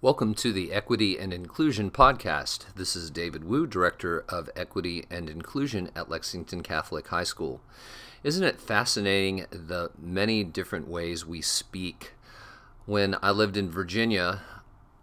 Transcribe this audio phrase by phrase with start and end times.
[0.00, 2.66] Welcome to the Equity and Inclusion Podcast.
[2.76, 7.60] This is David Wu, Director of Equity and Inclusion at Lexington Catholic High School.
[8.22, 12.12] Isn't it fascinating the many different ways we speak?
[12.86, 14.42] When I lived in Virginia,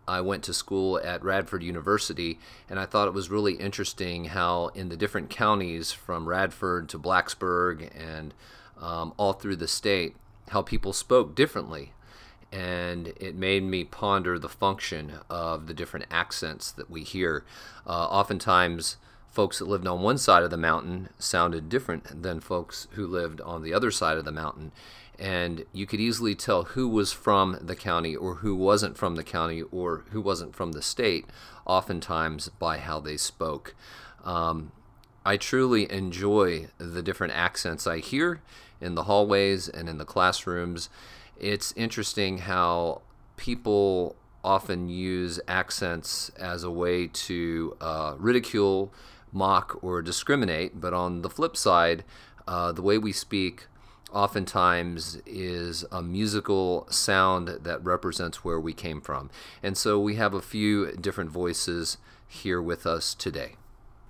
[0.07, 2.39] I went to school at Radford University,
[2.70, 6.98] and I thought it was really interesting how, in the different counties from Radford to
[6.98, 8.34] Blacksburg and
[8.80, 10.16] um, all through the state,
[10.52, 11.91] how people spoke differently
[12.55, 17.44] and it made me ponder the function of the different accents that we hear.
[17.86, 18.95] Uh, oftentimes,
[19.30, 23.41] folks that lived on one side of the mountain sounded different than folks who lived
[23.41, 24.72] on the other side of the mountain.
[25.20, 29.23] And you could easily tell who was from the county or who wasn't from the
[29.23, 31.26] county or who wasn't from the state,
[31.66, 33.76] oftentimes by how they spoke.
[34.23, 34.72] Um,
[35.26, 38.42] I truly enjoy the different accents I hear
[38.80, 40.90] in the hallways and in the classrooms
[41.39, 43.02] it's interesting how
[43.38, 48.94] people often use accents as a way to uh, ridicule,
[49.31, 50.80] mock, or discriminate.
[50.80, 52.03] But on the flip side,
[52.47, 53.67] uh, the way we speak
[54.13, 59.30] oftentimes is a musical sound that represents where we came from.
[59.61, 61.97] And so we have a few different voices
[62.28, 63.56] here with us today.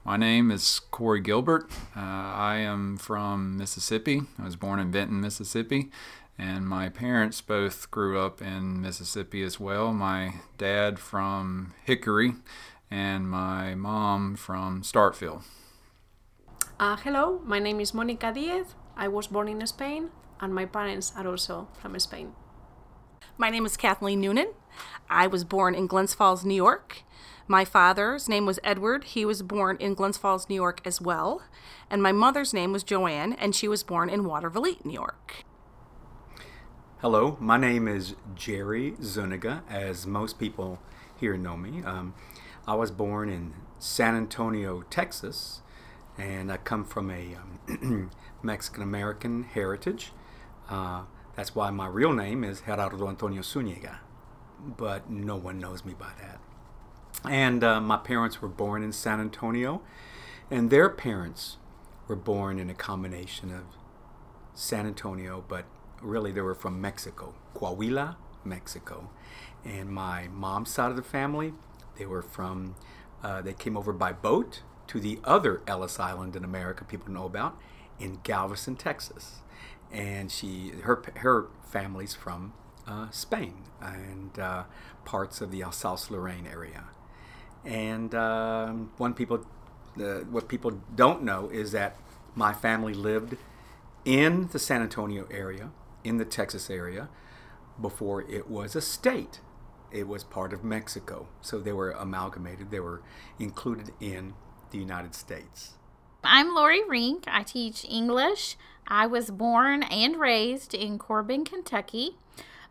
[0.03, 1.67] My name is Corey Gilbert.
[1.95, 4.21] Uh, I am from Mississippi.
[4.37, 5.89] I was born in Benton, Mississippi,
[6.37, 9.93] and my parents both grew up in Mississippi as well.
[9.93, 12.33] My dad from Hickory,
[12.91, 15.43] and my mom from Starkville.
[16.79, 18.75] Uh, hello, my name is Monica Diaz.
[18.97, 22.33] I was born in Spain, and my parents are also from Spain.
[23.37, 24.53] My name is Kathleen Noonan.
[25.09, 27.03] I was born in Glens Falls, New York.
[27.47, 29.03] My father's name was Edward.
[29.03, 31.43] He was born in Glens Falls, New York as well.
[31.89, 35.43] And my mother's name was Joanne, and she was born in Watervliet, New York.
[36.99, 40.79] Hello, my name is Jerry Zuniga, as most people
[41.19, 41.83] here know me.
[41.83, 42.15] Um,
[42.65, 45.61] I was born in San Antonio, Texas,
[46.17, 48.11] and I come from a um,
[48.41, 50.13] Mexican American heritage.
[50.69, 51.01] Uh,
[51.35, 53.99] that's why my real name is Gerardo Antonio Zuniga,
[54.65, 56.39] but no one knows me by that.
[57.29, 59.81] And uh, my parents were born in San Antonio,
[60.49, 61.57] and their parents
[62.07, 63.63] were born in a combination of
[64.53, 65.65] San Antonio, but
[66.05, 69.09] really they were from Mexico, Coahuila, Mexico.
[69.63, 71.53] And my mom's side of the family,
[71.97, 72.75] they were from,
[73.23, 77.25] uh, they came over by boat to the other Ellis Island in America people know
[77.25, 77.57] about,
[77.99, 79.39] in Galveston, Texas.
[79.91, 82.53] And she, her, her family's from
[82.87, 84.63] uh, Spain and uh,
[85.05, 86.85] parts of the Alsace-Lorraine area.
[87.63, 89.45] And um, one people,
[90.29, 91.97] what people don't know is that
[92.35, 93.37] my family lived
[94.03, 95.71] in the San Antonio area
[96.05, 97.09] in the Texas area
[97.81, 99.41] before it was a state.
[99.91, 101.27] It was part of Mexico.
[101.41, 103.01] So they were amalgamated, they were
[103.39, 104.33] included in
[104.71, 105.73] the United States.
[106.23, 107.25] I'm Lori Rink.
[107.27, 108.55] I teach English.
[108.87, 112.17] I was born and raised in Corbin, Kentucky.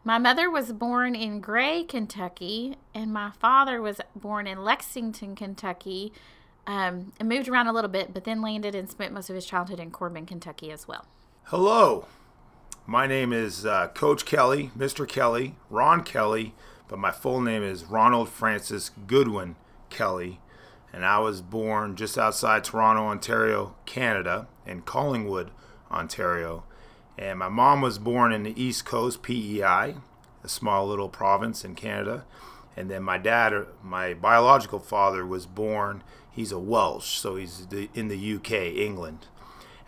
[0.05, 6.12] My mother was born in Gray, Kentucky, and my father was born in Lexington, Kentucky,
[6.66, 9.47] um, and moved around a little bit, but then landed and spent most of his
[9.47, 11.06] childhood in Corbin, Kentucky as well.
[11.45, 12.06] Hello,
[12.87, 15.09] my name is uh, Coach Kelly, Mr.
[15.09, 16.55] Kelly, Ron Kelly,
[16.89, 19.56] but my full name is Ronald Francis Goodwin
[19.89, 20.41] Kelly.
[20.93, 25.50] And I was born just outside Toronto, Ontario, Canada, in Collingwood,
[25.91, 26.65] Ontario.
[27.19, 29.97] And my mom was born in the East Coast, PEI,
[30.43, 32.25] a small little province in Canada.
[32.77, 37.66] And then my dad, uh, my biological father, was born, he's a Welsh, so he's
[37.95, 39.27] in the UK, England.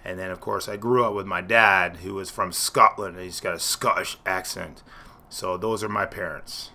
[0.06, 3.24] And then, of course, I grew up with my dad, who was from Scotland, and
[3.24, 4.84] he's got a Scottish accent.
[5.28, 6.70] So those are my parents.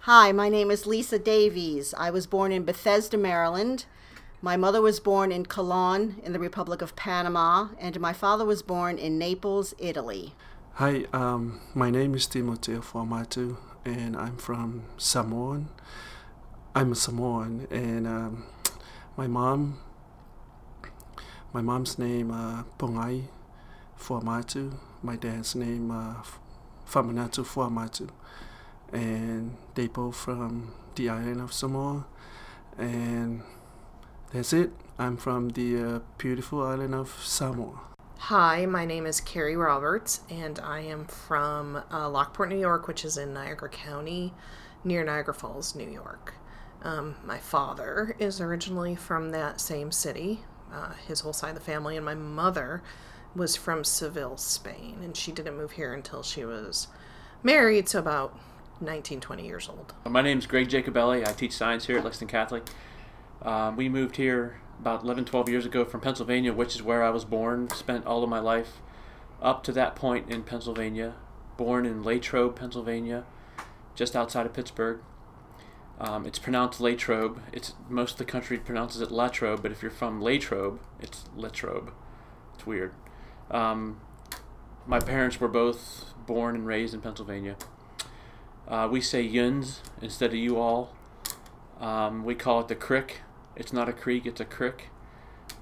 [0.00, 1.94] Hi, my name is Lisa Davies.
[1.96, 3.86] I was born in Bethesda, Maryland.
[4.42, 8.60] My mother was born in Colon in the Republic of Panama, and my father was
[8.60, 10.34] born in Naples, Italy.
[10.74, 13.56] Hi, um, my name is Timoteo Fuamatu,
[13.86, 15.70] and I'm from Samoan.
[16.74, 18.44] I'm a Samoan, and um,
[19.16, 19.78] my mom
[21.52, 23.24] my mom's name uh, Pongai
[23.98, 24.74] Fuamatu.
[25.02, 26.14] My dad's name uh,
[26.88, 28.10] Famanatu Fuamatu.
[28.92, 32.06] And they both from the island of Samoa.
[32.78, 33.42] And
[34.32, 34.70] that's it.
[34.98, 37.80] I'm from the uh, beautiful island of Samoa.
[38.18, 43.02] Hi, my name is Carrie Roberts, and I am from uh, Lockport, New York, which
[43.02, 44.34] is in Niagara County,
[44.84, 46.34] near Niagara Falls, New York.
[46.82, 50.40] Um, my father is originally from that same city,
[50.72, 52.82] uh, his whole side of the family, and my mother
[53.34, 56.88] was from Seville, Spain, and she didn't move here until she was
[57.42, 58.38] married, so about
[58.80, 59.94] 19, 20 years old.
[60.08, 61.26] My name is Greg Jacobelli.
[61.26, 62.64] I teach science here at Lexington Catholic.
[63.42, 67.10] Um, we moved here about 11, 12 years ago from Pennsylvania, which is where I
[67.10, 67.68] was born.
[67.70, 68.78] Spent all of my life
[69.42, 71.14] up to that point in Pennsylvania.
[71.56, 73.24] Born in Latrobe, Pennsylvania,
[73.94, 75.00] just outside of Pittsburgh.
[76.00, 77.42] Um, it's pronounced Latrobe.
[77.52, 81.92] It's most of the country pronounces it Latrobe, but if you're from Latrobe, it's Latrobe.
[82.54, 82.94] It's weird.
[83.50, 84.00] Um,
[84.86, 87.56] my parents were both born and raised in Pennsylvania.
[88.66, 90.96] Uh, we say yuns instead of you all.
[91.78, 93.20] Um, we call it the crick.
[93.54, 94.88] It's not a creek, it's a crick.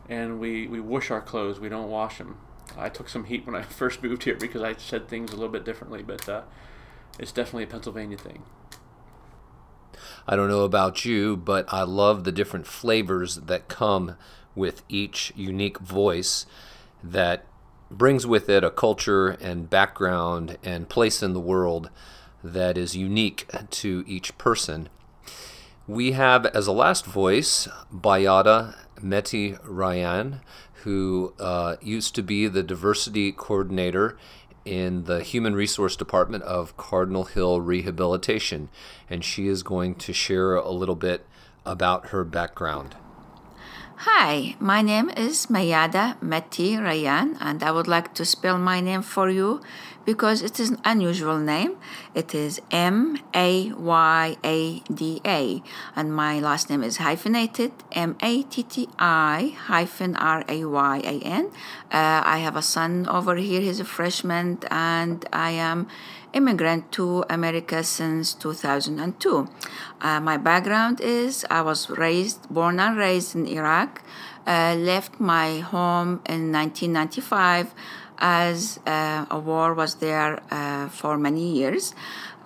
[0.09, 2.39] And we, we wash our clothes, we don't wash them.
[2.77, 5.49] I took some heat when I first moved here because I said things a little
[5.49, 6.43] bit differently, but uh,
[7.19, 8.45] it's definitely a Pennsylvania thing.
[10.31, 14.17] I don't know about you, but I love the different flavors that come
[14.55, 16.45] with each unique voice
[17.03, 17.47] that
[17.91, 21.89] brings with it a culture and background and place in the world
[22.45, 24.91] that is unique to each person.
[25.87, 30.41] We have as a last voice Mayada Matti Rayan,
[30.85, 34.19] who uh, used to be the diversity coordinator
[34.69, 38.69] in the Human Resource Department of Cardinal Hill Rehabilitation,
[39.09, 41.25] and she is going to share a little bit
[41.65, 42.95] about her background.
[44.03, 49.03] Hi, my name is Mayada Matti Rayan, and I would like to spell my name
[49.03, 49.63] for you
[50.09, 51.77] because it is an unusual name.
[52.15, 55.63] It is M A Y A D A,
[55.95, 60.97] and my last name is hyphenated M A T T I hyphen R A Y
[61.05, 61.45] A N.
[61.93, 65.89] Uh, I have a son over here, he's a freshman, and I am
[66.33, 69.47] immigrant to America since 2002.
[70.01, 74.03] Uh, my background is I was raised, born and raised in Iraq,
[74.47, 77.75] uh, left my home in 1995
[78.19, 81.95] as uh, a war was there uh, for many years.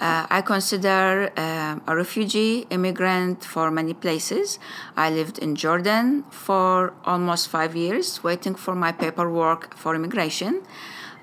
[0.00, 4.58] Uh, I consider uh, a refugee immigrant for many places.
[4.96, 10.62] I lived in Jordan for almost five years, waiting for my paperwork for immigration.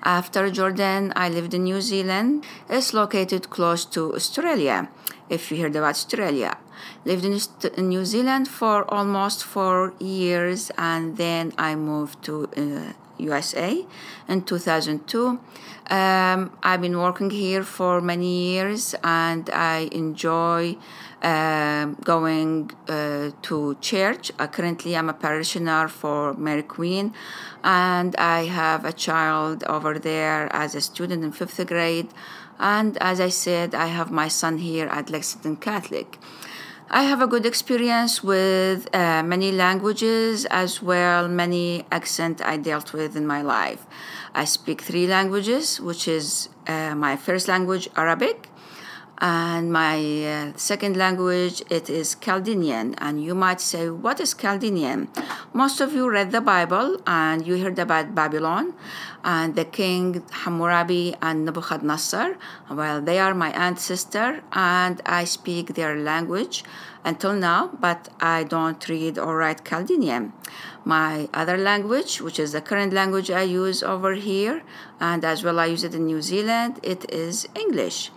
[0.02, 2.46] After Jordan, I lived in New Zealand.
[2.70, 4.88] It's located close to Australia,
[5.28, 6.56] if you heard about Australia.
[7.04, 13.84] Lived in, New Zealand for almost four years, and then I moved to uh, USA
[14.28, 15.40] in 2002.
[15.90, 20.76] Um, I've been working here for many years, and I enjoy
[21.22, 24.30] uh, going uh, to church.
[24.38, 27.12] Uh, currently, I'm a parishioner for Mary Queen,
[27.64, 32.08] and I have a child over there as a student in fifth grade.
[32.60, 36.18] And as I said, I have my son here at Lexington Catholic.
[36.92, 42.92] I have a good experience with uh, many languages as well many accent I dealt
[42.92, 43.86] with in my life.
[44.34, 48.48] I speak three languages, which is uh, my first language Arabic,
[49.20, 52.94] and my uh, second language it is Chaldean.
[52.98, 55.08] And you might say what is Chaldean?
[55.52, 58.74] Most of you read the Bible and you heard about Babylon
[59.22, 62.36] and the king Hammurabi and Nebuchadnezzar.
[62.70, 66.64] Well they are my ancestor and I speak their language
[67.04, 70.32] until now but I don't read or write Chaldean.
[70.82, 74.62] My other language which is the current language I use over here
[74.98, 78.10] and as well I use it in New Zealand it is English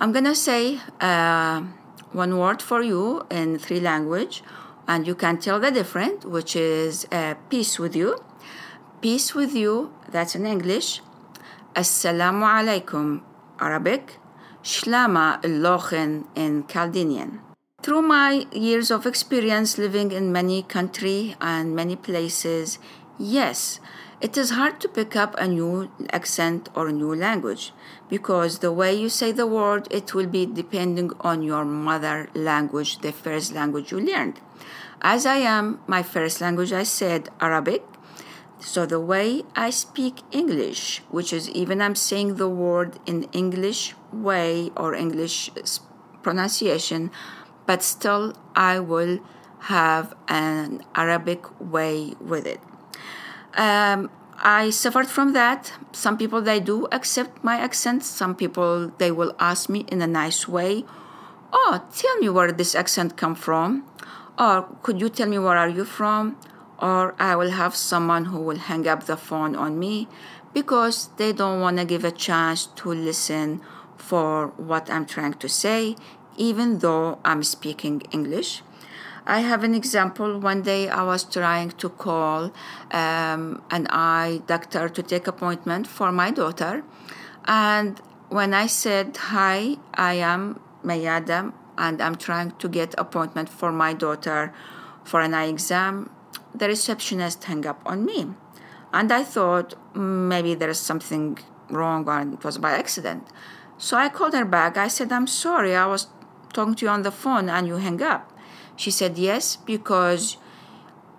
[0.00, 1.62] I'm gonna say uh,
[2.12, 4.44] one word for you in three language,
[4.86, 8.16] and you can tell the difference, which is uh, peace with you.
[9.00, 11.00] Peace with you, that's in English.
[11.74, 13.22] Assalamu alaikum,
[13.58, 14.18] Arabic.
[14.62, 17.40] Shlama Lochen in Chaldean.
[17.82, 22.78] Through my years of experience living in many countries and many places,
[23.18, 23.80] yes,
[24.20, 27.72] it is hard to pick up a new accent or new language
[28.08, 32.98] because the way you say the word it will be depending on your mother language,
[32.98, 34.40] the first language you learned.
[35.00, 37.84] As I am my first language I said Arabic,
[38.58, 43.94] so the way I speak English, which is even I'm saying the word in English
[44.12, 45.50] way or English
[46.22, 47.12] pronunciation,
[47.66, 49.20] but still I will
[49.60, 52.60] have an Arabic way with it.
[53.56, 55.72] Um, I suffered from that.
[55.92, 58.04] Some people they do accept my accent.
[58.04, 60.84] Some people they will ask me in a nice way,
[61.52, 63.82] "Oh, tell me where this accent come from,"
[64.38, 66.36] or "Could you tell me where are you from?"
[66.78, 70.06] Or I will have someone who will hang up the phone on me
[70.54, 73.60] because they don't want to give a chance to listen
[73.96, 75.96] for what I'm trying to say,
[76.36, 78.62] even though I'm speaking English.
[79.28, 80.40] I have an example.
[80.40, 82.50] One day I was trying to call
[82.90, 86.82] um, an eye doctor to take appointment for my daughter,
[87.44, 93.70] and when I said, Hi, I am Mayada, and I'm trying to get appointment for
[93.70, 94.54] my daughter
[95.04, 96.10] for an eye exam,
[96.54, 98.28] the receptionist hung up on me.
[98.94, 103.28] And I thought maybe there's something wrong or it was by accident.
[103.76, 104.78] So I called her back.
[104.78, 106.06] I said, I'm sorry, I was
[106.54, 108.32] talking to you on the phone and you hang up.
[108.78, 110.38] She said, Yes, because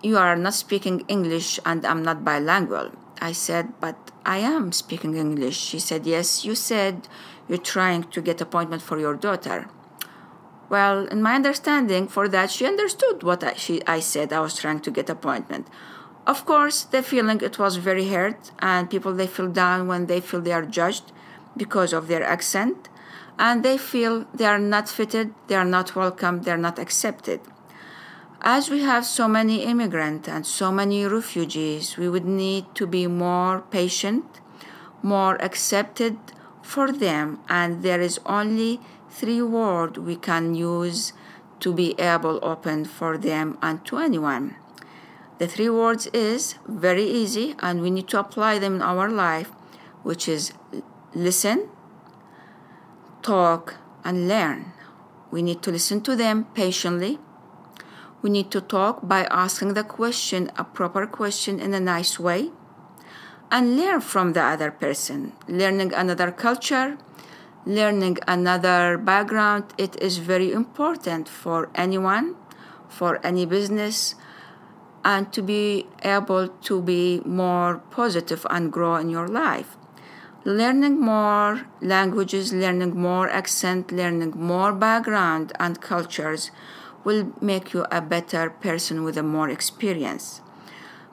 [0.01, 2.91] you are not speaking English and I'm not bilingual.
[3.21, 5.57] I said, But I am speaking English.
[5.57, 7.07] She said, Yes, you said
[7.49, 9.67] you're trying to get appointment for your daughter.
[10.69, 14.31] Well, in my understanding, for that, she understood what I, she, I said.
[14.31, 15.67] I was trying to get appointment.
[16.25, 20.21] Of course, the feeling it was very hurt, and people they feel down when they
[20.21, 21.11] feel they are judged
[21.57, 22.87] because of their accent,
[23.39, 27.39] and they feel they are not fitted, they are not welcome, they are not accepted.
[28.41, 33.07] As we have so many immigrants and so many refugees, we would need to be
[33.07, 34.41] more patient,
[35.01, 36.17] more accepted
[36.61, 41.13] for them, and there is only three words we can use
[41.61, 44.55] to be able open for them and to anyone.
[45.37, 49.51] The three words is very easy and we need to apply them in our life,
[50.03, 50.53] which is
[51.13, 51.69] listen,
[53.29, 54.73] talk, and learn.
[55.29, 57.19] We need to listen to them patiently.
[58.23, 62.49] We need to talk by asking the question, a proper question in a nice way,
[63.51, 65.33] and learn from the other person.
[65.47, 66.97] Learning another culture,
[67.65, 72.35] learning another background, it is very important for anyone,
[72.87, 74.15] for any business,
[75.05, 79.78] and to be able to be more positive and grow in your life.
[80.49, 86.49] Learning more languages, learning more accent, learning more background and cultures
[87.03, 90.41] will make you a better person with a more experience.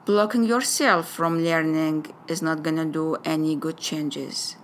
[0.06, 4.56] Blocking yourself from learning is not going to do any good changes.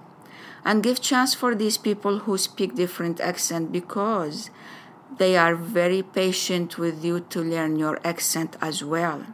[0.64, 4.48] And give chance for these people who speak different accent because
[5.18, 9.26] they are very patient with you to learn your accent as well.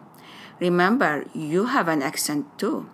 [0.58, 2.90] Remember, you have an accent too.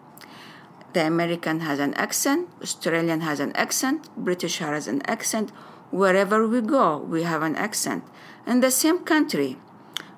[0.94, 5.50] The American has an accent, Australian has an accent, British has an accent.
[5.90, 8.04] Wherever we go, we have an accent.
[8.46, 9.58] In the same country,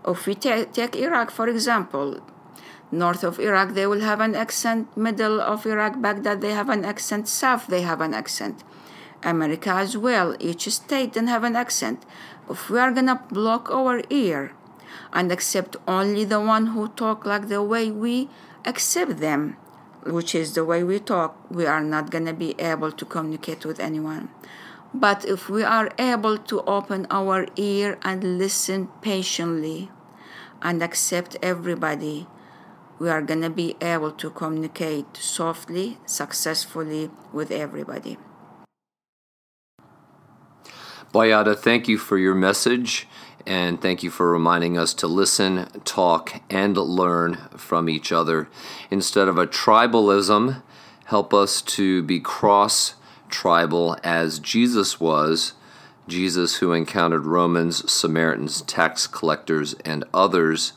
[0.06, 2.20] if we take, take Iraq, for example,
[2.92, 6.84] north of Iraq, they will have an accent, middle of Iraq, Baghdad, they have an
[6.84, 8.62] accent, south, they have an accent.
[9.22, 12.04] America as well, each state then have an accent.
[12.50, 14.52] If we are gonna block our ear
[15.10, 18.28] and accept only the one who talk like the way we
[18.66, 19.56] accept them,
[20.06, 23.80] which is the way we talk, we are not gonna be able to communicate with
[23.80, 24.28] anyone.
[24.94, 29.90] But if we are able to open our ear and listen patiently
[30.62, 32.26] and accept everybody,
[32.98, 38.16] we are going to be able to communicate softly, successfully with everybody.
[41.12, 43.06] Mayada, thank you for your message
[43.46, 48.48] and thank you for reminding us to listen, talk, and learn from each other.
[48.90, 50.62] Instead of a tribalism,
[51.06, 52.94] help us to be cross
[53.28, 55.52] tribal as Jesus was.
[56.08, 60.72] Jesus, who encountered Romans, Samaritans, tax collectors, and others,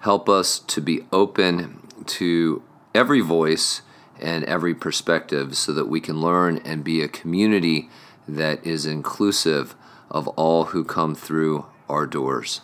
[0.00, 2.62] help us to be open to
[2.94, 3.82] every voice
[4.20, 7.88] and every perspective so that we can learn and be a community
[8.28, 9.74] that is inclusive
[10.10, 12.60] of all who come through our doors.